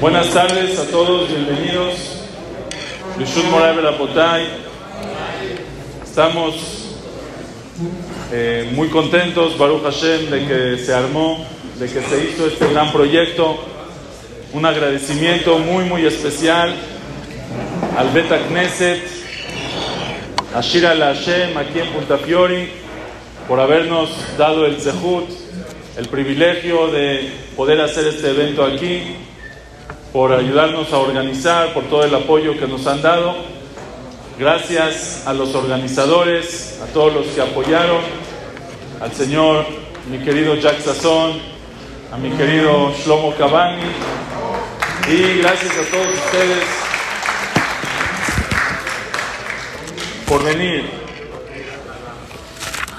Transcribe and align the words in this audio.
Buenas 0.00 0.30
tardes 0.30 0.78
a 0.78 0.86
todos, 0.90 1.28
bienvenidos. 1.28 1.94
Estamos 6.04 6.54
eh, 8.32 8.70
muy 8.74 8.88
contentos, 8.88 9.56
Baruch 9.56 9.84
Hashem, 9.84 10.30
de 10.30 10.46
que 10.46 10.84
se 10.84 10.92
armó, 10.92 11.46
de 11.78 11.86
que 11.86 12.02
se 12.02 12.24
hizo 12.24 12.46
este 12.48 12.70
gran 12.72 12.92
proyecto. 12.92 13.56
Un 14.52 14.66
agradecimiento 14.66 15.58
muy, 15.58 15.84
muy 15.84 16.04
especial 16.04 16.74
al 17.96 18.10
Beta 18.10 18.38
Knesset, 18.48 19.00
a 20.54 20.60
Shira 20.60 20.96
Hashem, 20.96 21.56
aquí 21.56 21.78
en 21.78 21.88
Punta 21.90 22.18
Fiori, 22.18 22.68
por 23.48 23.60
habernos 23.60 24.10
dado 24.36 24.66
el 24.66 24.80
zehut, 24.80 25.30
el 25.96 26.08
privilegio 26.08 26.88
de 26.88 27.30
poder 27.56 27.80
hacer 27.80 28.08
este 28.08 28.30
evento 28.30 28.64
aquí 28.64 29.16
por 30.14 30.32
ayudarnos 30.32 30.92
a 30.92 30.98
organizar, 30.98 31.74
por 31.74 31.82
todo 31.86 32.04
el 32.04 32.14
apoyo 32.14 32.56
que 32.56 32.68
nos 32.68 32.86
han 32.86 33.02
dado. 33.02 33.34
Gracias 34.38 35.26
a 35.26 35.32
los 35.32 35.52
organizadores, 35.56 36.80
a 36.84 36.86
todos 36.92 37.12
los 37.12 37.26
que 37.26 37.42
apoyaron, 37.42 38.00
al 39.00 39.12
señor, 39.12 39.66
mi 40.08 40.18
querido 40.18 40.54
Jack 40.54 40.78
Sazón, 40.78 41.40
a 42.12 42.16
mi 42.16 42.30
querido 42.30 42.92
Shlomo 42.92 43.34
Cavani 43.34 43.82
y 45.08 45.38
gracias 45.38 45.72
a 45.72 45.90
todos 45.90 46.06
ustedes 46.06 46.64
por 50.28 50.44
venir. 50.44 50.90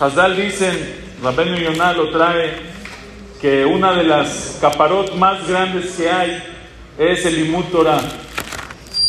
Hazal 0.01 0.35
dicen, 0.35 1.15
Rabenu 1.23 1.55
Yonah 1.55 1.93
lo 1.93 2.09
trae, 2.11 2.57
que 3.39 3.63
una 3.63 3.93
de 3.93 4.03
las 4.03 4.57
caparot 4.59 5.15
más 5.15 5.47
grandes 5.47 5.93
que 5.93 6.11
hay 6.11 6.54
es 6.97 7.25
el 7.25 7.35
Limut 7.35 7.71
Torah. 7.71 8.01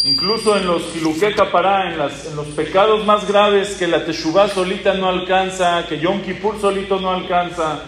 Incluso 0.04 0.56
en 0.56 0.66
los 0.66 0.94
Hiluke 0.94 1.34
Kapará, 1.34 1.90
en, 1.90 1.98
los 1.98 2.46
pecados 2.54 3.04
más 3.04 3.26
graves 3.26 3.74
que 3.76 3.88
la 3.88 4.04
Teshuvah 4.04 4.48
solita 4.48 4.94
no 4.94 5.08
alcanza, 5.08 5.84
que 5.88 5.98
Yom 5.98 6.22
Kippur 6.22 6.60
solito 6.60 7.00
no 7.00 7.10
alcanza, 7.10 7.82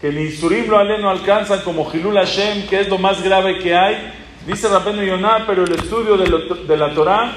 que 0.00 0.08
el 0.08 0.18
Insurim 0.18 0.68
lo 0.68 0.78
Ale 0.78 0.98
no 0.98 1.10
alcanza, 1.10 1.64
como 1.64 1.90
Hilul 1.92 2.14
Hashem, 2.14 2.68
que 2.68 2.80
es 2.80 2.88
lo 2.88 2.98
más 2.98 3.22
grave 3.22 3.58
que 3.58 3.74
hay, 3.74 4.12
dice 4.46 4.68
Rabenu 4.68 5.02
Yonah, 5.02 5.46
pero 5.46 5.64
el 5.64 5.72
estudio 5.72 6.16
de, 6.16 6.28
lo, 6.28 6.38
de 6.54 6.76
la 6.76 6.94
Torah, 6.94 7.32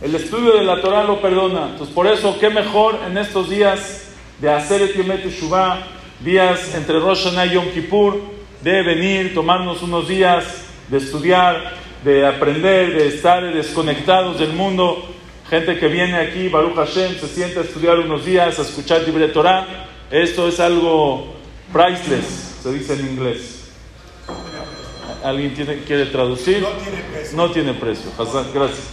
el 0.00 0.14
estudio 0.14 0.54
de 0.54 0.62
la 0.62 0.80
Torah 0.80 1.02
lo 1.02 1.20
perdona. 1.20 1.70
Entonces, 1.70 1.92
por 1.92 2.06
eso, 2.06 2.38
qué 2.38 2.50
mejor 2.50 3.00
en 3.08 3.18
estos 3.18 3.50
días 3.50 4.08
de 4.40 4.52
hacer 4.52 4.82
el 4.82 4.94
Yomet 4.94 5.24
Teshuvah, 5.24 5.78
días 6.20 6.76
entre 6.76 7.00
Rosh 7.00 7.24
Hashanah 7.24 7.46
y 7.46 7.54
Yom 7.54 7.70
Kippur, 7.70 8.20
de 8.62 8.82
venir, 8.82 9.34
tomarnos 9.34 9.82
unos 9.82 10.06
días 10.06 10.64
de 10.88 10.98
estudiar, 10.98 11.74
de 12.04 12.26
aprender, 12.26 12.94
de 12.94 13.08
estar 13.08 13.42
desconectados 13.54 14.38
del 14.38 14.52
mundo. 14.52 15.10
Gente 15.48 15.78
que 15.78 15.88
viene 15.88 16.16
aquí, 16.16 16.48
Baruch 16.48 16.74
Hashem, 16.74 17.18
se 17.18 17.28
sienta 17.28 17.60
a 17.60 17.62
estudiar 17.64 17.98
unos 17.98 18.24
días, 18.24 18.58
a 18.58 18.62
escuchar 18.62 19.02
Libre 19.02 19.28
Torah. 19.28 19.86
Esto 20.10 20.48
es 20.48 20.60
algo 20.60 21.34
priceless, 21.72 22.58
se 22.62 22.72
dice 22.72 22.94
en 22.94 23.00
inglés. 23.00 23.60
¿Alguien 25.22 25.54
tiene, 25.54 25.78
quiere 25.80 26.06
traducir? 26.06 26.60
No 26.60 26.68
tiene 26.68 27.02
precio. 27.10 27.36
No 27.36 27.50
tiene 27.50 27.74
precio. 27.74 28.10
Hassan, 28.18 28.46
gracias. 28.52 28.88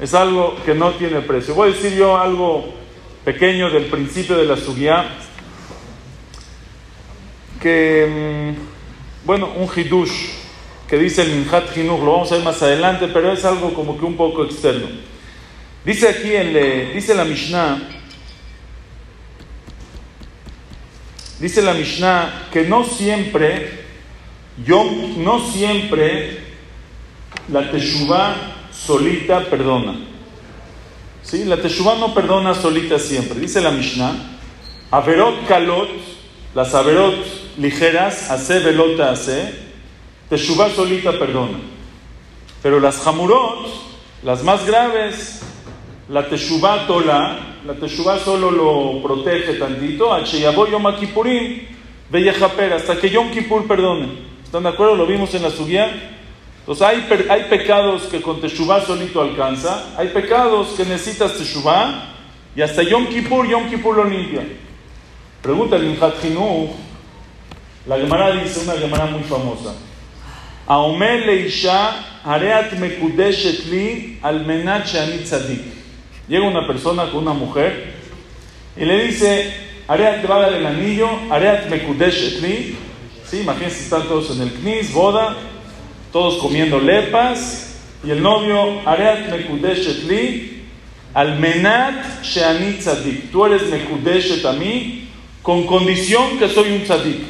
Es 0.00 0.14
algo 0.14 0.56
que 0.64 0.74
no 0.74 0.92
tiene 0.92 1.20
precio. 1.20 1.54
Voy 1.54 1.70
a 1.70 1.72
decir 1.72 1.94
yo 1.94 2.16
algo 2.16 2.74
pequeño 3.24 3.70
del 3.70 3.84
principio 3.84 4.36
de 4.36 4.44
la 4.46 4.56
subía. 4.56 5.06
Que, 7.60 8.54
mm, 8.54 9.26
bueno, 9.26 9.50
un 9.56 9.68
hidush 9.74 10.35
que 10.88 10.98
dice 10.98 11.22
el 11.22 11.30
Minhat 11.30 11.76
Hinuch, 11.76 12.00
lo 12.00 12.12
vamos 12.12 12.30
a 12.30 12.36
ver 12.36 12.44
más 12.44 12.62
adelante, 12.62 13.08
pero 13.08 13.32
es 13.32 13.44
algo 13.44 13.74
como 13.74 13.98
que 13.98 14.04
un 14.04 14.16
poco 14.16 14.44
externo. 14.44 14.86
Dice 15.84 16.08
aquí, 16.08 16.32
el, 16.32 16.94
dice 16.94 17.14
la 17.14 17.24
Mishnah, 17.24 17.78
dice 21.40 21.62
la 21.62 21.74
Mishnah 21.74 22.48
que 22.52 22.64
no 22.64 22.84
siempre, 22.84 23.84
yo, 24.64 24.84
no 25.18 25.40
siempre 25.50 26.38
la 27.52 27.70
Teshuvah 27.70 28.34
solita 28.72 29.44
perdona. 29.44 29.96
¿Sí? 31.22 31.44
La 31.44 31.56
Teshuvah 31.56 31.96
no 31.96 32.14
perdona 32.14 32.54
solita 32.54 32.98
siempre. 32.98 33.40
Dice 33.40 33.60
la 33.60 33.70
Mishnah, 33.70 34.12
Averot 34.92 35.46
Kalot, 35.46 35.88
las 36.54 36.74
Averot 36.74 37.14
ligeras, 37.58 38.30
hace 38.30 38.60
velota 38.60 39.10
hace, 39.10 39.65
Teshuvah 40.28 40.70
solita 40.70 41.12
perdona. 41.12 41.58
Pero 42.62 42.80
las 42.80 43.06
Hamurot, 43.06 43.68
las 44.22 44.42
más 44.42 44.66
graves, 44.66 45.42
la 46.08 46.28
Teshuvah 46.28 46.86
tola, 46.86 47.56
la 47.64 47.74
Teshuvah 47.74 48.18
solo 48.18 48.50
lo 48.50 49.02
protege 49.02 49.54
tantito, 49.54 50.10
Yom 50.24 50.96
Kippurim, 50.98 51.62
Beyejaper, 52.10 52.72
hasta 52.72 52.98
que 52.98 53.10
Yom 53.10 53.30
Kippur 53.30 53.66
perdone. 53.66 54.08
¿Están 54.44 54.64
de 54.64 54.70
acuerdo? 54.70 54.96
Lo 54.96 55.06
vimos 55.06 55.34
en 55.34 55.42
la 55.42 55.50
Sugia. 55.50 55.90
Entonces 56.60 56.86
hay, 56.86 57.06
hay 57.28 57.44
pecados 57.44 58.02
que 58.04 58.20
con 58.20 58.40
Teshuvah 58.40 58.84
solito 58.84 59.20
alcanza, 59.20 59.94
hay 59.96 60.08
pecados 60.08 60.68
que 60.76 60.84
necesitas 60.84 61.36
Teshuvah, 61.36 62.14
y 62.56 62.62
hasta 62.62 62.82
Yom 62.82 63.06
Kippur, 63.06 63.46
Yom 63.46 63.68
Kippur 63.68 63.96
lo 63.96 64.04
limpia. 64.04 64.42
Pregunta 65.42 65.76
el 65.76 65.84
Imhat 65.84 66.14
la 67.86 67.96
Gemara 67.98 68.32
dice, 68.32 68.64
una 68.64 68.72
Gemara 68.72 69.06
muy 69.06 69.22
famosa. 69.22 69.74
האומר 70.67 71.25
לאישה, 71.25 71.91
הרי 72.23 72.59
את 72.59 72.73
מקודשת 72.79 73.69
לי 73.69 74.13
על 74.21 74.43
מנת 74.45 74.87
שאני 74.87 75.23
צדיק. 75.23 75.61
Llega 76.29 76.45
una 76.45 76.65
persona 76.65 77.11
con 77.11 77.27
una 77.27 77.33
mujer 77.33 77.71
y 78.77 78.85
le 78.85 79.05
dice, 79.05 79.51
Areat 79.87 80.21
te 80.21 80.27
va 80.27 80.37
a 80.37 80.41
dar 80.43 80.53
el 80.53 80.65
anillo, 80.65 81.09
Areat 81.29 81.69
mekudeshet 81.69 82.41
li. 82.41 82.77
Sí, 83.29 83.41
imagínense, 83.41 83.83
están 83.83 84.03
todos 84.07 84.31
en 84.31 84.43
el 84.43 84.53
knis, 84.53 84.93
boda, 84.93 85.35
todos 86.13 86.37
comiendo 86.37 86.79
lepas, 86.79 87.75
y 88.05 88.11
el 88.11 88.21
novio, 88.21 88.79
Areat 88.85 89.29
mekudeshet 89.29 90.03
li, 90.03 90.63
al 91.13 91.37
menat 91.39 92.23
sheani 92.23 92.77
tzadik. 92.79 93.31
Tú 93.31 93.45
eres 93.45 93.63
mekudeshet 93.63 94.45
a 94.45 94.53
mí, 94.53 95.09
con 95.41 95.65
condición 95.65 96.37
que 96.39 96.47
soy 96.47 96.71
un 96.71 96.83
tzadik. 96.83 97.21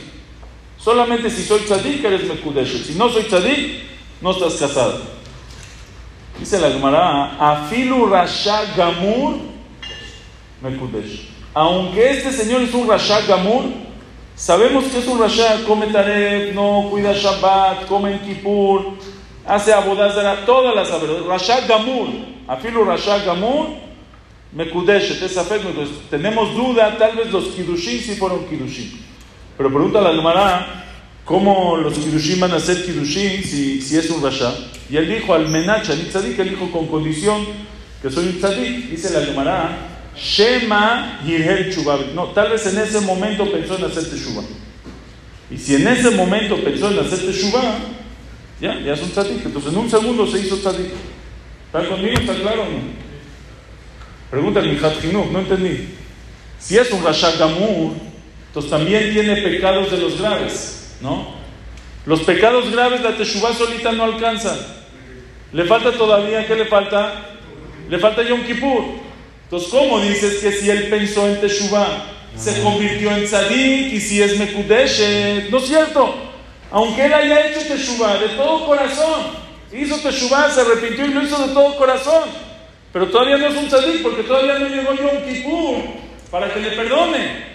Solamente 0.87 1.29
si 1.31 1.43
soy 1.43 1.63
tzadik 1.65 2.05
eres 2.05 2.29
mekudeshet. 2.29 2.87
Si 2.87 2.95
no 2.95 3.09
soy 3.09 3.25
tzadik, 3.25 3.83
no 4.23 4.31
estás 4.31 4.55
casado. 4.55 5.01
Dice 6.39 6.61
la 6.61 6.71
Gemara, 6.71 7.35
afilu 7.41 8.07
rasha 8.07 8.63
gamur 8.77 9.35
mekudesh. 10.63 11.29
Aunque 11.53 12.11
este 12.11 12.31
señor 12.31 12.63
es 12.63 12.73
un 12.73 12.87
rasha 12.87 13.21
gamur, 13.23 13.65
sabemos 14.37 14.85
que 14.85 14.99
es 14.99 15.09
un 15.09 15.19
rasha, 15.19 15.65
come 15.67 15.89
taref, 15.89 16.55
no 16.55 16.87
cuida 16.89 17.13
Shabbat, 17.13 17.87
come 17.89 18.13
en 18.13 18.21
Kippur, 18.21 18.93
hace 19.45 19.73
abodazara, 19.73 20.47
todas 20.47 20.73
las 20.73 20.89
abodazara. 20.93 21.27
Rasha 21.27 21.67
gamur, 21.67 22.11
afilu 22.47 22.85
rasha 22.85 23.19
gamur 23.25 23.71
mekudesh. 24.53 25.21
Es 25.21 25.37
Tenemos 26.11 26.55
duda, 26.55 26.97
tal 26.97 27.17
vez 27.17 27.33
los 27.33 27.47
kidushin 27.47 27.99
sí 27.99 28.15
fueron 28.15 28.47
kidushin. 28.47 29.06
Pero 29.56 29.71
pregunta 29.71 30.00
la 30.00 30.12
Gemara, 30.12 30.84
¿cómo 31.25 31.77
los 31.77 31.94
Kirushim 31.94 32.41
van 32.41 32.53
a 32.53 32.61
ser 32.61 32.84
Kirushim 32.84 33.43
si, 33.43 33.81
si 33.81 33.97
es 33.97 34.11
un 34.11 34.22
Rasha? 34.22 34.53
Y 34.91 34.97
él 34.97 35.09
dijo, 35.09 35.34
al 35.34 35.49
Menach, 35.49 35.89
al 35.89 36.06
Tzadik, 36.09 36.39
él 36.39 36.50
dijo 36.50 36.71
con 36.71 36.87
condición 36.87 37.44
que 38.03 38.11
soy 38.11 38.27
un 38.27 38.39
Tzadik. 38.39 38.91
Dice 38.91 39.11
la 39.11 39.25
Gemara, 39.25 39.78
Shema 40.16 41.21
Yirhel 41.25 41.75
Chubavit. 41.75 42.12
No, 42.15 42.27
tal 42.27 42.50
vez 42.50 42.66
en 42.66 42.78
ese 42.78 43.00
momento 43.00 43.50
pensó 43.50 43.77
en 43.77 43.84
hacer 43.84 44.11
Teshuvah. 44.11 44.45
Y 45.50 45.56
si 45.56 45.75
en 45.77 45.89
ese 45.89 46.11
momento 46.11 46.62
pensó 46.62 46.91
en 46.91 46.99
hacer 46.99 47.21
Teshuvah, 47.21 47.78
ya, 48.61 48.78
ya 48.81 48.95
es 48.95 49.03
un 49.03 49.11
Tzadik. 49.11 49.45
Entonces 49.45 49.72
en 49.72 49.78
un 49.78 49.91
segundo 49.91 50.27
se 50.27 50.41
hizo 50.41 50.57
Tzadik. 50.59 50.92
¿Está 51.66 51.89
conmigo? 51.89 52.21
¿Está 52.21 52.34
claro 52.34 52.63
o 52.63 52.66
no? 52.66 53.07
Pregunta 54.31 54.60
el 54.60 54.71
Mijat 54.71 55.03
no 55.04 55.39
entendí. 55.39 55.89
Si 56.59 56.77
es 56.77 56.91
un 56.91 57.03
Rasha 57.03 57.33
Gamur, 57.33 57.92
entonces 58.57 58.71
también 58.71 59.13
tiene 59.13 59.37
pecados 59.43 59.91
de 59.91 59.99
los 59.99 60.19
graves, 60.19 60.97
¿no? 61.03 61.35
Los 62.07 62.23
pecados 62.23 62.73
graves 62.73 63.03
la 63.03 63.15
Teshuvah 63.15 63.53
solita 63.53 63.93
no 63.93 64.05
alcanza. 64.05 64.57
Le 65.53 65.65
falta 65.67 65.93
todavía, 65.93 66.47
¿qué 66.47 66.55
le 66.55 66.65
falta? 66.65 67.37
Le 67.91 67.99
falta 67.99 68.23
Yom 68.23 68.47
Kippur. 68.47 68.83
Entonces, 69.43 69.69
¿cómo 69.69 70.01
dices 70.01 70.39
que 70.39 70.53
si 70.53 70.71
él 70.71 70.89
pensó 70.89 71.29
en 71.29 71.39
Teshuvah, 71.39 72.07
se 72.35 72.63
convirtió 72.63 73.15
en 73.15 73.27
Tzadik 73.27 73.93
y 73.93 74.01
si 74.01 74.23
es 74.23 74.39
Mekudeshet? 74.39 75.51
No 75.51 75.59
es 75.59 75.67
cierto. 75.67 76.15
Aunque 76.71 77.05
él 77.05 77.13
haya 77.13 77.51
hecho 77.51 77.61
Teshuvah 77.61 78.17
de 78.17 78.29
todo 78.29 78.65
corazón, 78.65 79.21
hizo 79.71 79.99
Teshuvah, 79.99 80.51
se 80.51 80.63
arrepintió 80.63 81.05
y 81.05 81.13
lo 81.13 81.23
hizo 81.23 81.47
de 81.47 81.53
todo 81.53 81.77
corazón. 81.77 82.23
Pero 82.91 83.09
todavía 83.09 83.37
no 83.37 83.49
es 83.49 83.55
un 83.55 83.69
Tzadik 83.69 84.03
porque 84.03 84.23
todavía 84.23 84.59
no 84.59 84.67
llegó 84.67 84.95
Yom 84.95 85.27
Kippur 85.29 85.77
para 86.31 86.55
que 86.55 86.61
le 86.61 86.71
perdone. 86.71 87.46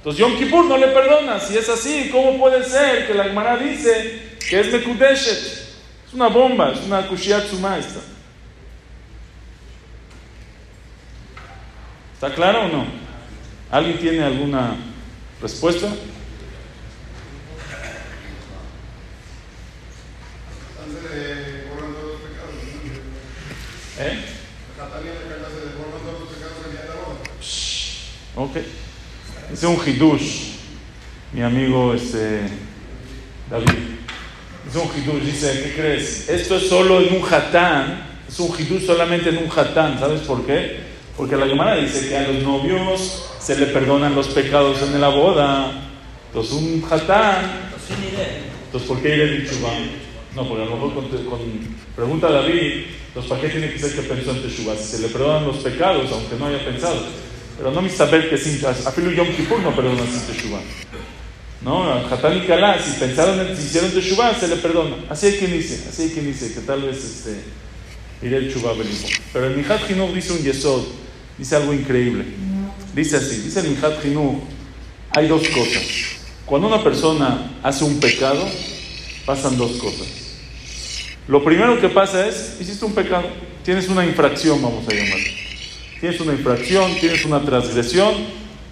Entonces 0.00 0.18
Yom 0.18 0.38
Kippur 0.38 0.64
no 0.64 0.78
le 0.78 0.88
perdona. 0.88 1.38
Si 1.38 1.58
es 1.58 1.68
así, 1.68 2.08
¿cómo 2.10 2.38
puede 2.38 2.64
ser 2.64 3.06
que 3.06 3.12
la 3.12 3.24
Gemara 3.24 3.58
dice 3.58 4.38
que 4.48 4.60
es 4.60 4.72
Mekudeshet? 4.72 5.36
Es 6.08 6.14
una 6.14 6.28
bomba, 6.28 6.72
es 6.72 6.80
una 6.86 7.06
kushiatsuma 7.06 7.76
esta. 7.76 8.00
¿Está 12.14 12.34
claro 12.34 12.62
o 12.62 12.68
no? 12.68 12.86
¿Alguien 13.70 13.98
tiene 13.98 14.24
alguna 14.24 14.74
respuesta? 15.42 15.86
¿Eh? 23.98 24.24
Ok. 28.36 28.56
Es 29.52 29.64
un 29.64 29.76
hidush, 29.84 30.52
mi 31.32 31.42
amigo 31.42 31.92
este, 31.92 32.42
David. 33.50 33.68
Es 34.68 34.76
un 34.76 34.88
hidush, 34.96 35.24
dice, 35.24 35.62
¿qué 35.64 35.74
crees? 35.74 36.28
Esto 36.28 36.56
es 36.56 36.68
solo 36.68 37.00
en 37.00 37.16
un 37.16 37.22
hatán, 37.28 38.20
es 38.28 38.38
un 38.38 38.54
hidush 38.56 38.86
solamente 38.86 39.30
en 39.30 39.38
un 39.38 39.50
hatán, 39.50 39.98
¿sabes 39.98 40.20
por 40.20 40.46
qué? 40.46 40.78
Porque 41.16 41.36
la 41.36 41.46
Gemara 41.46 41.76
dice 41.76 42.08
que 42.08 42.16
a 42.16 42.28
los 42.28 42.42
novios 42.44 43.24
se 43.40 43.58
le 43.58 43.66
perdonan 43.66 44.14
los 44.14 44.28
pecados 44.28 44.82
en 44.82 45.00
la 45.00 45.08
boda. 45.08 45.72
Entonces 46.28 46.52
un 46.52 46.84
hatán, 46.88 47.70
entonces 48.66 48.88
¿por 48.88 49.02
qué 49.02 49.16
iré 49.16 49.40
Teshuvah? 49.40 49.72
No, 50.36 50.48
porque 50.48 50.62
a 50.62 50.66
lo 50.66 50.76
mejor 50.76 50.94
con, 50.94 51.08
pregunta 51.96 52.28
a 52.28 52.32
David, 52.32 52.84
entonces 53.08 53.28
¿para 53.28 53.40
qué 53.40 53.48
tiene 53.48 53.72
que 53.72 53.78
ser 53.80 53.96
que 53.96 54.02
pensó 54.02 54.30
en 54.30 54.42
Teshuvah? 54.42 54.76
Si 54.76 54.96
se 54.96 55.02
le 55.02 55.08
perdonan 55.08 55.44
los 55.44 55.56
pecados, 55.56 56.08
aunque 56.12 56.36
no 56.36 56.46
haya 56.46 56.64
pensado. 56.64 57.29
Pero 57.60 57.72
no 57.72 57.86
saber 57.90 58.30
que 58.30 58.38
sin, 58.38 58.58
a 58.64 58.72
Yom 58.72 59.28
Kippur 59.36 59.60
no 59.60 59.76
perdonan 59.76 60.06
sin 60.10 60.22
Teshuvah. 60.22 60.62
¿No? 61.60 61.92
A 61.92 62.08
Hatán 62.08 62.38
y 62.38 62.46
Kalá, 62.46 62.82
si 62.82 62.98
pensaron, 62.98 63.54
si 63.54 63.64
hicieron 63.64 63.90
Teshuvah, 63.90 64.34
se 64.34 64.48
le 64.48 64.56
perdona. 64.56 64.96
Así 65.10 65.26
hay 65.26 65.32
quien 65.34 65.52
dice, 65.52 65.86
así 65.86 66.04
hay 66.04 66.08
quien 66.08 66.24
dice, 66.24 66.54
que 66.54 66.60
tal 66.60 66.80
vez 66.80 66.96
este, 66.96 67.42
iré 68.22 68.38
el 68.38 68.46
Teshuvah 68.46 68.72
Pero 69.34 69.46
el 69.46 69.56
Mijat 69.58 69.90
Hinuch 69.90 70.14
dice 70.14 70.32
un 70.32 70.38
Yesod, 70.38 70.84
dice 71.36 71.56
algo 71.56 71.74
increíble. 71.74 72.24
Dice 72.94 73.18
así, 73.18 73.42
dice 73.42 73.60
el 73.60 73.68
Mijat 73.68 74.02
Hinuch, 74.06 74.40
hay 75.10 75.28
dos 75.28 75.46
cosas. 75.50 75.82
Cuando 76.46 76.66
una 76.66 76.82
persona 76.82 77.58
hace 77.62 77.84
un 77.84 78.00
pecado, 78.00 78.48
pasan 79.26 79.58
dos 79.58 79.72
cosas. 79.72 80.06
Lo 81.28 81.44
primero 81.44 81.78
que 81.78 81.90
pasa 81.90 82.26
es, 82.26 82.56
hiciste 82.58 82.86
un 82.86 82.94
pecado, 82.94 83.28
tienes 83.62 83.86
una 83.88 84.06
infracción, 84.06 84.62
vamos 84.62 84.88
a 84.88 84.94
llamarlo. 84.94 85.39
Tienes 86.00 86.18
una 86.20 86.32
infracción, 86.32 86.94
tienes 86.98 87.26
una 87.26 87.42
transgresión, 87.42 88.14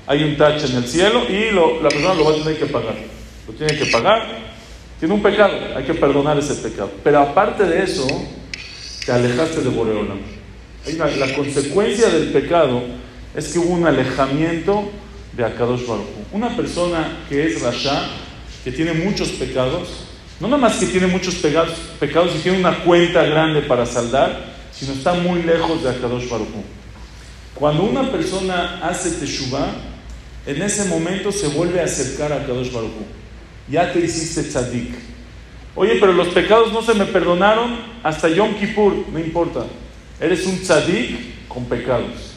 hay 0.06 0.24
un 0.24 0.38
tache 0.38 0.66
en 0.66 0.76
el 0.76 0.88
cielo 0.88 1.24
y 1.28 1.50
la 1.82 1.90
persona 1.90 2.14
lo 2.14 2.24
va 2.24 2.30
a 2.32 2.34
tener 2.36 2.58
que 2.58 2.66
pagar. 2.66 2.94
Lo 3.46 3.52
tiene 3.52 3.76
que 3.76 3.84
pagar, 3.86 4.26
tiene 4.98 5.12
un 5.12 5.22
pecado, 5.22 5.54
hay 5.76 5.84
que 5.84 5.92
perdonar 5.92 6.38
ese 6.38 6.54
pecado. 6.54 6.90
Pero 7.04 7.20
aparte 7.20 7.64
de 7.64 7.82
eso, 7.82 8.06
te 9.04 9.12
alejaste 9.12 9.60
de 9.60 9.68
Boreola. 9.68 10.14
La 11.18 11.34
consecuencia 11.34 12.08
del 12.08 12.28
pecado 12.28 12.82
es 13.36 13.48
que 13.48 13.58
hubo 13.58 13.74
un 13.74 13.86
alejamiento 13.86 14.90
de 15.36 15.44
Akadosh 15.44 15.86
Baruch 15.86 16.06
Una 16.32 16.56
persona 16.56 17.18
que 17.28 17.46
es 17.46 17.60
Rasha, 17.60 18.08
que 18.64 18.72
tiene 18.72 18.94
muchos 18.94 19.28
pecados, 19.30 20.06
no 20.40 20.48
nada 20.48 20.62
más 20.62 20.76
que 20.76 20.86
tiene 20.86 21.06
muchos 21.06 21.34
pecados, 21.34 21.74
pecados 22.00 22.34
y 22.36 22.38
tiene 22.38 22.58
una 22.58 22.84
cuenta 22.84 23.22
grande 23.24 23.60
para 23.60 23.84
saldar, 23.84 24.46
sino 24.72 24.94
está 24.94 25.12
muy 25.12 25.42
lejos 25.42 25.82
de 25.82 25.90
Akadosh 25.90 26.26
Baruch 26.30 26.48
cuando 27.58 27.82
una 27.82 28.12
persona 28.12 28.78
hace 28.82 29.10
teshuvah, 29.10 29.72
en 30.46 30.62
ese 30.62 30.84
momento 30.84 31.32
se 31.32 31.48
vuelve 31.48 31.80
a 31.80 31.84
acercar 31.84 32.32
a 32.32 32.46
Kadosh 32.46 32.70
Baruch 32.70 32.92
Ya 33.68 33.92
te 33.92 33.98
hiciste 33.98 34.44
tzadik. 34.44 34.94
Oye, 35.74 35.96
pero 36.00 36.12
los 36.12 36.28
pecados 36.28 36.72
no 36.72 36.82
se 36.82 36.94
me 36.94 37.04
perdonaron 37.04 37.76
hasta 38.02 38.28
Yom 38.28 38.54
Kippur, 38.54 38.94
no 39.12 39.18
importa. 39.18 39.66
Eres 40.20 40.46
un 40.46 40.60
tzadik 40.62 41.48
con 41.48 41.64
pecados. 41.64 42.34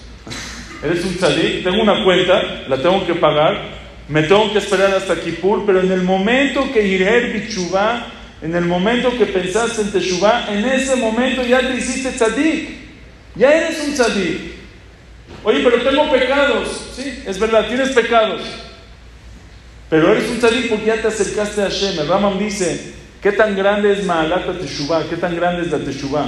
Eres 0.84 1.06
un 1.06 1.16
tzadik, 1.16 1.64
tengo 1.64 1.82
una 1.84 2.04
cuenta, 2.04 2.64
la 2.68 2.82
tengo 2.82 3.06
que 3.06 3.14
pagar, 3.14 3.80
me 4.10 4.24
tengo 4.24 4.52
que 4.52 4.58
esperar 4.58 4.94
hasta 4.94 5.22
Kippur, 5.22 5.66
pero 5.68 5.82
en 5.82 5.92
el 5.92 6.02
momento 6.02 6.72
que 6.74 6.86
iré 6.86 7.32
bichuvá, 7.32 8.08
en 8.42 8.56
el 8.56 8.66
momento 8.66 9.16
que 9.16 9.28
pensaste 9.28 9.84
en 9.84 9.92
teshuvah, 9.92 10.52
en 10.52 10.66
ese 10.66 10.96
momento 10.96 11.44
ya 11.44 11.60
te 11.60 11.78
hiciste 11.78 12.12
tzadik. 12.12 12.70
Ya 13.36 13.54
eres 13.54 13.80
un 13.88 13.94
tzadik. 13.94 14.61
Oye, 15.44 15.62
pero 15.64 15.82
tengo 15.82 16.12
pecados. 16.12 16.68
Sí, 16.96 17.24
es 17.26 17.40
verdad, 17.40 17.68
tienes 17.68 17.90
pecados. 17.90 18.42
Pero 19.90 20.14
eres 20.14 20.30
un 20.30 20.40
tzadik 20.40 20.70
porque 20.70 20.86
ya 20.86 21.02
te 21.02 21.08
acercaste 21.08 21.62
a 21.62 21.66
Hashem. 21.66 22.00
El 22.00 22.40
dice, 22.40 22.94
¿qué 23.22 23.32
tan 23.34 23.56
grande 23.56 23.92
es 23.92 24.06
Ma'alata 24.06 24.54
Teshuvah? 24.54 25.04
¿Qué 25.10 25.18
tan 25.18 25.36
grande 25.36 25.64
es 25.64 25.72
la 25.72 25.80
Teshuvah? 25.80 26.28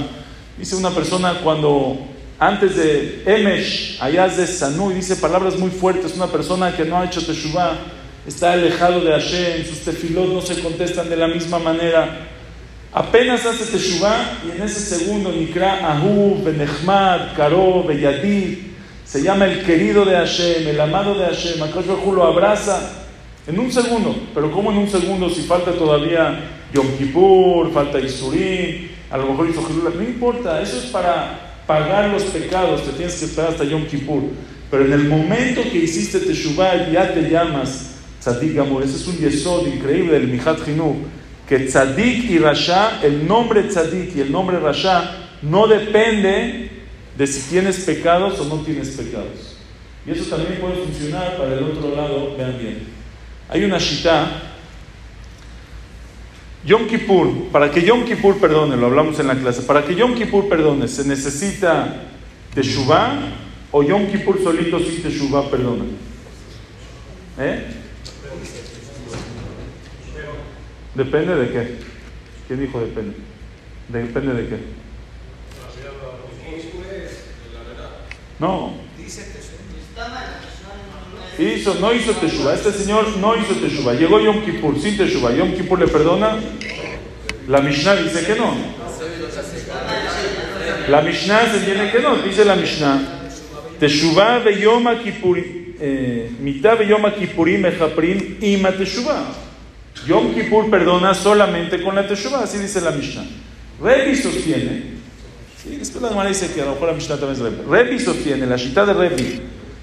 Dice 0.58 0.76
una 0.76 0.90
persona 0.90 1.40
cuando 1.42 1.98
antes 2.38 2.76
de 2.76 3.22
Emesh, 3.24 3.96
allá 4.00 4.28
de 4.28 4.46
Sanú, 4.46 4.90
dice 4.90 5.16
palabras 5.16 5.56
muy 5.56 5.70
fuertes, 5.70 6.14
una 6.14 6.26
persona 6.26 6.76
que 6.76 6.84
no 6.84 6.98
ha 6.98 7.06
hecho 7.06 7.24
Teshuvah, 7.24 7.78
está 8.26 8.52
alejado 8.52 9.00
de 9.00 9.12
Hashem, 9.12 9.64
sus 9.64 9.80
tefilot 9.80 10.32
no 10.32 10.42
se 10.42 10.60
contestan 10.60 11.08
de 11.08 11.16
la 11.16 11.28
misma 11.28 11.58
manera. 11.58 12.28
Apenas 12.92 13.46
hace 13.46 13.64
Teshuvah 13.64 14.40
y 14.46 14.56
en 14.56 14.62
ese 14.62 14.80
segundo, 14.80 15.32
Nikra 15.32 15.90
Ahu, 15.90 16.42
Benechmad, 16.44 17.34
Karo, 17.34 17.82
Beyadid, 17.84 18.73
se 19.04 19.22
llama 19.22 19.46
el 19.46 19.64
querido 19.64 20.04
de 20.04 20.16
Hashem, 20.16 20.66
el 20.66 20.80
amado 20.80 21.14
de 21.14 21.26
Hashem. 21.26 21.62
Akash 21.62 21.86
lo 21.86 22.24
abraza 22.24 23.04
en 23.46 23.58
un 23.58 23.70
segundo. 23.70 24.14
Pero 24.34 24.50
¿cómo 24.50 24.72
en 24.72 24.78
un 24.78 24.88
segundo 24.88 25.28
si 25.28 25.42
falta 25.42 25.72
todavía 25.72 26.40
Yom 26.72 26.96
Kippur, 26.98 27.72
falta 27.72 28.00
Isurim, 28.00 28.88
a 29.10 29.18
lo 29.18 29.28
mejor 29.28 29.48
hizo 29.48 29.62
No 29.94 30.02
importa, 30.02 30.60
eso 30.60 30.78
es 30.78 30.86
para 30.86 31.60
pagar 31.66 32.10
los 32.10 32.24
pecados. 32.24 32.82
Te 32.82 32.92
tienes 32.92 33.14
que 33.16 33.26
esperar 33.26 33.50
hasta 33.50 33.64
Yom 33.64 33.86
Kippur. 33.86 34.22
Pero 34.70 34.86
en 34.86 34.92
el 34.92 35.04
momento 35.04 35.62
que 35.62 35.78
hiciste 35.78 36.18
Teshuvah 36.20 36.90
ya 36.90 37.12
te 37.12 37.30
llamas 37.30 37.94
Tzadik 38.20 38.58
Amor. 38.58 38.82
Ese 38.82 38.96
es 38.96 39.06
un 39.06 39.18
yesod 39.18 39.66
increíble 39.66 40.18
del 40.18 40.28
Mihat 40.28 40.66
Hinu. 40.66 40.96
Que 41.48 41.60
Tzadik 41.60 42.30
y 42.30 42.38
Rasha, 42.38 43.00
el 43.02 43.28
nombre 43.28 43.64
Tzadik 43.64 44.16
y 44.16 44.20
el 44.20 44.32
nombre 44.32 44.58
Rasha 44.58 45.16
no 45.42 45.66
depende 45.66 46.63
de 47.16 47.26
si 47.26 47.40
tienes 47.50 47.80
pecados 47.80 48.38
o 48.40 48.44
no 48.44 48.62
tienes 48.62 48.90
pecados. 48.90 49.56
Y 50.06 50.10
eso 50.10 50.24
también 50.24 50.60
puede 50.60 50.74
funcionar 50.84 51.36
para 51.36 51.54
el 51.54 51.64
otro 51.64 51.94
lado, 51.94 52.36
vean 52.36 52.58
bien. 52.58 52.82
Hay 53.48 53.64
una 53.64 53.78
shita, 53.78 54.42
Yom 56.64 56.86
Kippur, 56.86 57.48
para 57.52 57.70
que 57.70 57.82
Yom 57.82 58.04
Kippur 58.04 58.38
perdone, 58.38 58.76
lo 58.76 58.86
hablamos 58.86 59.18
en 59.18 59.28
la 59.28 59.34
clase, 59.34 59.62
para 59.62 59.84
que 59.84 59.94
Yom 59.94 60.14
Kippur 60.14 60.48
perdone, 60.48 60.88
¿se 60.88 61.04
necesita 61.04 62.04
Teshuvah 62.54 63.18
o 63.70 63.82
Yom 63.82 64.06
Kippur 64.06 64.42
solito 64.42 64.78
sin 64.80 65.02
Teshuvah 65.02 65.50
perdona? 65.50 65.84
¿Eh? 67.38 67.64
Depende 70.94 71.34
de 71.34 71.50
qué. 71.50 71.76
¿Quién 72.46 72.60
dijo 72.60 72.80
depende? 72.80 73.16
Depende 73.88 74.34
de 74.34 74.48
qué. 74.48 74.83
No. 78.38 78.72
Hizo, 81.38 81.74
no 81.74 81.92
hizo 81.92 82.12
Teshuvah. 82.12 82.54
Este 82.54 82.72
señor 82.72 83.16
no 83.16 83.34
hizo 83.36 83.54
Teshuvah. 83.54 83.94
Llegó 83.94 84.20
Yom 84.20 84.44
Kippur 84.44 84.78
sin 84.80 84.96
Teshuvah. 84.96 85.32
Yom 85.32 85.52
Kippur 85.52 85.78
le 85.78 85.88
perdona. 85.88 86.38
La 87.48 87.60
Mishnah 87.60 87.96
dice 87.96 88.24
que 88.24 88.34
no. 88.36 88.54
La 90.88 91.02
Mishnah 91.02 91.52
se 91.52 91.60
tiene 91.60 91.90
que 91.90 92.00
no. 92.00 92.16
Dice 92.22 92.44
la 92.44 92.56
Mishnah. 92.56 93.30
Teshuvah 93.78 94.40
ve 94.40 94.60
Yom 94.60 94.84
Kippur. 95.02 95.38
Eh, 95.80 96.30
mitad 96.40 96.78
de 96.78 96.86
Yom 96.86 97.02
Kippurim 97.18 97.62
mejaprim 97.62 98.38
ima 98.40 98.70
Teshuvah. 98.70 99.24
Yom 100.06 100.34
Kippur 100.34 100.70
perdona 100.70 101.14
solamente 101.14 101.82
con 101.82 101.94
la 101.96 102.06
Teshuvah. 102.06 102.44
Así 102.44 102.58
dice 102.58 102.80
la 102.80 102.92
Mishnah. 102.92 103.24
Revi 103.82 104.14
sostiene 104.14 104.93
después 105.84 106.02
la 106.02 106.08
Gemara 106.08 106.28
dice 106.28 106.52
que 106.52 106.62
a 106.62 106.64
lo 106.64 106.72
mejor 106.72 106.88
la 106.88 106.94
Mishnah 106.94 107.16
también 107.16 107.32
es 107.32 107.38
Rebi. 107.40 107.70
Rebi 107.70 108.00
sostiene, 108.00 108.46
la 108.46 108.56
Shita 108.56 108.86
de 108.86 108.94
Rebi, 108.94 109.40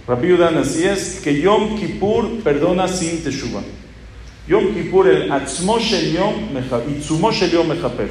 Rabbi 0.07 0.33
Udan 0.33 0.57
así 0.57 0.83
es, 0.83 1.21
que 1.23 1.39
Yom 1.39 1.77
Kippur 1.77 2.41
perdona 2.43 2.87
sin 2.87 3.23
Teshuvah. 3.23 3.61
Yom 4.47 4.73
Kippur, 4.73 5.07
el 5.07 5.31
Atzmo 5.31 5.77
Shel 5.79 6.13
Yom, 6.13 6.33
Itzumo 6.89 7.31
Shel 7.31 7.51
Yom 7.51 7.67
Mechaper. 7.67 8.09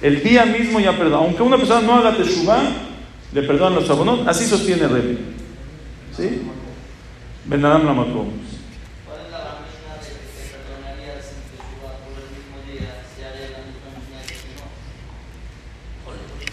El 0.00 0.22
día 0.22 0.46
mismo 0.46 0.80
ya 0.80 0.96
perdona. 0.96 1.18
Aunque 1.18 1.42
una 1.42 1.58
persona 1.58 1.82
no 1.82 1.94
haga 1.94 2.16
Teshuvah, 2.16 2.62
le 3.34 3.42
perdonan 3.42 3.74
los 3.74 3.90
abonot. 3.90 4.26
Así 4.26 4.46
sostiene 4.46 4.88
Rebi. 4.88 5.18
¿Sí? 6.16 6.40
Benadam 7.44 7.84
la 7.84 7.92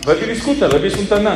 Rabbi 0.05 0.25
discuta, 0.27 0.67
Rabbi 0.67 0.87
es 0.87 0.97
un 0.97 1.07
taná. 1.07 1.35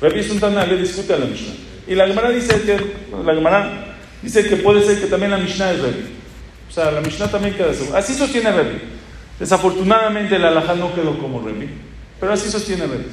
Rabbi 0.00 0.20
es 0.20 0.30
un 0.30 0.40
taná, 0.40 0.66
le 0.66 0.76
discute 0.76 1.14
a 1.14 1.18
la 1.18 1.26
Mishnah. 1.26 1.54
Y 1.86 1.94
la 1.94 2.06
Gemara 2.06 2.30
dice 2.30 2.60
que, 2.62 2.76
la 3.24 3.34
Gemara 3.34 3.96
dice 4.22 4.46
que 4.46 4.56
puede 4.56 4.84
ser 4.84 5.00
que 5.00 5.06
también 5.06 5.30
la 5.30 5.38
Mishnah 5.38 5.72
es 5.72 5.80
Rabbi. 5.80 6.04
O 6.68 6.72
sea, 6.72 6.90
la 6.90 7.00
Mishnah 7.00 7.28
también 7.28 7.54
queda 7.54 7.72
segura. 7.74 7.98
Así 7.98 8.14
sostiene 8.14 8.52
Rabbi. 8.52 9.00
Desafortunadamente 9.40 10.36
el 10.36 10.44
alajá 10.44 10.74
no 10.74 10.94
quedó 10.94 11.18
como 11.18 11.40
Rebi, 11.40 11.66
pero 12.20 12.34
así 12.34 12.50
sostiene 12.50 12.86
Rebi. 12.86 13.06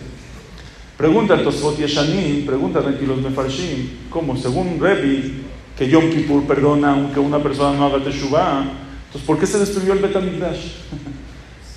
Pregunta 0.97 1.41
Tosfot 1.41 1.77
Yeshanim, 1.77 2.45
pregunta 2.45 2.81
los 2.81 3.21
Mefarshim, 3.21 4.09
¿cómo? 4.09 4.35
Según 4.35 4.77
Rebi, 4.77 5.45
que 5.77 5.87
Yom 5.87 6.09
Kippur 6.09 6.43
perdona 6.43 6.91
aunque 6.91 7.21
una 7.21 7.39
persona 7.41 7.77
no 7.77 7.85
haga 7.85 8.03
Teshuvah, 8.03 8.59
entonces 9.05 9.25
¿por 9.25 9.39
qué 9.39 9.47
se 9.47 9.57
destruyó 9.57 9.93
el 9.93 9.99
Betamigdash? 9.99 10.65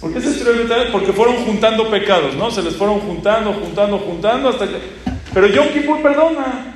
¿Por 0.01 0.13
qué 0.15 0.21
se 0.21 0.31
destruyó? 0.31 0.67
Porque 0.93 1.13
fueron 1.13 1.37
juntando 1.45 1.91
pecados, 1.91 2.35
¿no? 2.35 2.51
Se 2.51 2.63
les 2.63 2.75
fueron 2.75 3.01
juntando, 3.01 3.53
juntando, 3.53 3.99
juntando 3.99 4.49
hasta 4.49 4.67
que... 4.67 4.77
Pero 5.35 5.47
Yom 5.47 5.69
Kippur 5.69 6.01
perdona. 6.01 6.75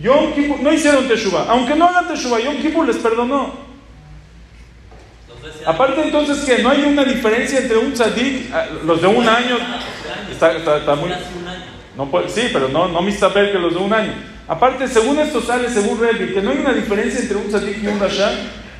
Yom 0.00 0.32
Kippur, 0.32 0.60
no 0.60 0.72
hicieron 0.72 1.06
Teshuvah. 1.06 1.46
Aunque 1.48 1.74
no 1.74 1.86
hagan 1.86 2.08
Teshuvah, 2.08 2.40
Yom 2.40 2.56
Kippur 2.56 2.86
les 2.86 2.96
perdonó. 2.96 3.72
Aparte 5.66 6.02
entonces 6.02 6.44
que 6.44 6.62
no 6.62 6.70
hay 6.70 6.82
una 6.82 7.04
diferencia 7.04 7.58
entre 7.58 7.76
un 7.76 7.92
tzadik, 7.92 8.52
ah, 8.52 8.66
los 8.84 9.00
de 9.00 9.06
un 9.06 9.28
año, 9.28 9.56
está, 10.30 10.94
muy... 10.94 11.10
Sí, 12.28 12.48
pero 12.52 12.68
no, 12.68 12.88
no 12.88 13.02
me 13.02 13.12
saber 13.12 13.52
que 13.52 13.58
los 13.58 13.74
de 13.74 13.78
un 13.78 13.92
año. 13.92 14.12
Aparte, 14.48 14.88
según 14.88 15.18
esto 15.18 15.40
sale, 15.40 15.68
según 15.68 16.00
Revi, 16.00 16.32
que 16.32 16.40
no 16.40 16.50
hay 16.50 16.58
una 16.58 16.72
diferencia 16.72 17.20
entre 17.20 17.36
un 17.36 17.48
tzadik 17.48 17.82
y 17.82 17.86
un 17.86 18.00
rasha. 18.00 18.32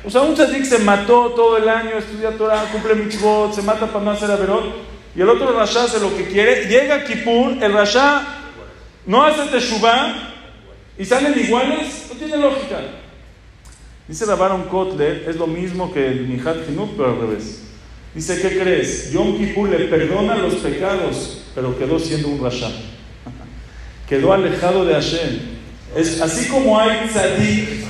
O 0.05 0.09
sea, 0.09 0.21
un 0.21 0.33
tzadik 0.33 0.65
se 0.65 0.79
mató 0.79 1.29
todo 1.29 1.57
el 1.57 1.69
año, 1.69 1.97
estudia 1.97 2.31
Torah, 2.31 2.65
cumple 2.71 2.95
mitzvot, 2.95 3.53
se 3.53 3.61
mata 3.61 3.87
para 3.87 4.03
no 4.03 4.11
hacer 4.11 4.29
averot, 4.29 4.65
y 5.15 5.21
el 5.21 5.29
otro 5.29 5.57
rasha 5.57 5.85
hace 5.85 5.99
lo 5.99 6.15
que 6.15 6.25
quiere. 6.25 6.65
Llega 6.65 6.95
a 6.95 7.03
Kippur, 7.03 7.63
el 7.63 7.73
rasha 7.73 8.25
no 9.05 9.23
hace 9.23 9.45
teshuvah 9.49 10.33
y 10.97 11.05
salen 11.05 11.39
iguales, 11.39 12.07
no 12.09 12.17
tiene 12.17 12.37
lógica. 12.37 12.79
Dice 14.07 14.25
Rabaron 14.25 14.63
Kotler, 14.63 15.25
es 15.27 15.37
lo 15.37 15.47
mismo 15.47 15.93
que 15.93 16.05
el 16.05 16.27
Mihat 16.27 16.67
Hinut, 16.67 16.97
pero 16.97 17.11
al 17.11 17.19
revés. 17.19 17.63
Dice, 18.13 18.41
¿qué 18.41 18.59
crees? 18.59 19.11
Yom 19.11 19.37
Kippur 19.37 19.69
le 19.69 19.85
perdona 19.85 20.35
los 20.35 20.55
pecados, 20.55 21.43
pero 21.55 21.77
quedó 21.77 21.97
siendo 21.97 22.27
un 22.27 22.43
rasha. 22.43 22.69
quedó 24.09 24.33
alejado 24.33 24.83
de 24.83 24.93
Hashem. 24.95 25.39
Es, 25.95 26.19
así 26.21 26.49
como 26.49 26.77
hay 26.77 27.07
tzadik 27.07 27.82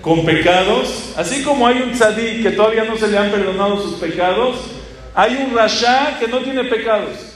con 0.00 0.24
pecados, 0.24 1.12
así 1.16 1.42
como 1.42 1.66
hay 1.66 1.82
un 1.82 1.92
tzadik 1.92 2.42
que 2.42 2.50
todavía 2.52 2.84
no 2.84 2.96
se 2.96 3.08
le 3.08 3.18
han 3.18 3.30
perdonado 3.30 3.82
sus 3.82 3.94
pecados, 3.94 4.56
hay 5.14 5.44
un 5.44 5.56
rasha 5.56 6.16
que 6.20 6.28
no 6.28 6.38
tiene 6.38 6.64
pecados. 6.64 7.28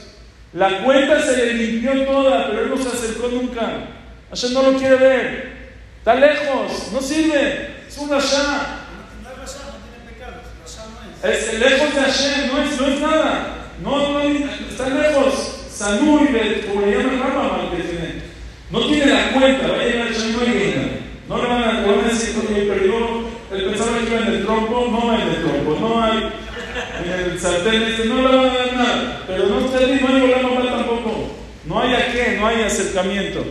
La 0.53 0.83
cuenta 0.83 1.21
se 1.21 1.35
le 1.35 1.53
limpió 1.55 2.05
toda, 2.05 2.47
pero 2.47 2.63
él 2.63 2.69
no 2.69 2.77
se 2.77 2.89
acercó 2.89 3.27
nunca. 3.27 3.87
Hashem 4.29 4.53
no 4.53 4.71
lo 4.71 4.77
quiere 4.77 4.95
ver. 4.95 5.53
Está 5.97 6.15
lejos, 6.15 6.91
no 6.93 7.01
sirve. 7.01 7.69
Es 7.87 7.97
un 7.97 8.09
rasha. 8.09 8.79
Es 11.23 11.59
lejos 11.59 11.95
de 11.95 12.01
Hashem, 12.01 12.47
no 12.51 12.61
es, 12.61 12.79
no 12.79 12.87
es 12.87 12.99
nada. 12.99 13.55
No, 13.81 14.11
no 14.11 14.19
está 14.19 14.89
lejos. 14.89 15.65
Sanui, 15.69 16.27
como 16.67 16.85
le 16.85 16.97
llaman 16.97 17.19
Rama, 17.19 17.71
que 17.71 17.83
tiene. 17.83 18.21
No 18.69 18.85
tiene 18.87 19.05
la 19.05 19.31
cuenta, 19.31 19.67
va 19.67 19.81
a 19.81 19.85
llegar 19.85 20.07
Hashem, 20.07 20.33
no 20.33 20.41
hay 20.41 21.01
No 21.27 21.37
le 21.41 21.47
van 21.47 21.63
a, 21.63 21.81
le 21.81 21.87
van 21.87 22.05
a 22.05 22.07
decir, 22.09 22.35
oye, 22.47 22.61
perdió, 22.63 22.93
él 23.51 23.65
pensaba 23.69 23.97
que 23.97 24.05
iba 24.05 24.21
en 24.21 24.27
el 24.27 24.42
trompo, 24.53 24.87
no 24.91 25.11
hay 25.11 25.21
el 25.21 25.41
trompo, 25.41 25.79
no 25.79 26.01
hay 26.01 26.31
en 27.03 27.31
el 27.31 27.39
sartén 27.39 27.83
este, 27.83 28.05
no 28.05 28.15
le 28.17 28.23
van 28.23 28.45
a 28.45 28.75
nada. 28.75 29.23
Pero 29.27 29.47
no 29.47 29.59
está 29.59 29.77
ahí, 29.79 29.99
no 30.01 30.07
hay 30.07 30.31
Rama 30.31 30.69
tampoco. 30.69 31.11
No 31.65 31.79
hay 31.79 31.93
a 31.93 32.11
qué, 32.11 32.37
no 32.39 32.47
hay 32.47 32.61
acercamiento. 32.61 33.43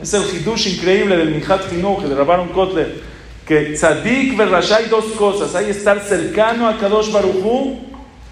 Es 0.00 0.14
el 0.14 0.22
hidush 0.22 0.74
increíble 0.74 1.16
del 1.16 1.30
Mihat 1.30 1.72
Hinuch, 1.72 2.02
de 2.02 2.14
Rabbaron 2.14 2.48
Kotler 2.48 3.10
que 3.50 3.72
tzadik 3.74 4.36
verrasha 4.36 4.76
hay 4.76 4.88
dos 4.88 5.06
cosas, 5.18 5.56
hay 5.56 5.70
estar 5.70 6.00
cercano 6.04 6.68
a 6.68 6.78
Kadosh 6.78 7.10
Baruchu 7.10 7.80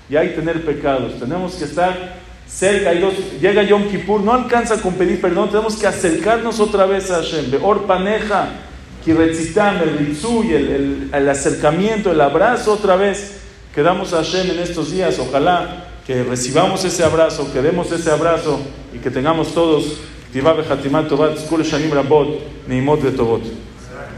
y 0.09 0.15
hay 0.15 0.29
tener 0.29 0.65
pecados. 0.65 1.19
Tenemos 1.19 1.57
que 1.57 1.65
estar 1.65 2.21
cerca, 2.47 2.91
hay 2.91 3.01
dos, 3.01 3.15
llega 3.41 3.65
Yom 3.65 3.89
Kippur, 3.89 4.21
no 4.21 4.33
alcanza 4.33 4.81
con 4.81 4.95
pedir 4.95 5.21
perdón, 5.21 5.49
tenemos 5.49 5.75
que 5.75 5.89
acercarnos 5.89 6.61
otra 6.61 6.87
vez 6.87 7.11
a 7.11 7.17
Hashem. 7.17 7.51
Beor 7.51 7.85
paneja, 7.85 8.49
kiretzitam, 9.05 9.83
el 9.83 9.99
ritzuy, 9.99 10.55
el, 10.55 11.11
el, 11.13 11.29
acercamiento, 11.29 12.11
el 12.11 12.21
abrazo 12.21 12.73
otra 12.73 12.97
vez 12.97 13.41
que 13.75 13.83
damos 13.83 14.13
a 14.13 14.19
Hashem 14.19 14.51
en 14.51 14.59
estos 14.59 14.91
días. 14.91 15.19
Ojalá 15.19 15.85
que 16.07 16.25
recibamos 16.25 16.85
ese 16.85 17.05
abrazo, 17.05 17.53
que 17.53 17.63
demos 17.63 17.93
ese 17.93 18.11
abrazo 18.11 18.61
y 18.95 18.99
que 18.99 19.11
tengamos 19.11 19.55
todos. 19.55 19.85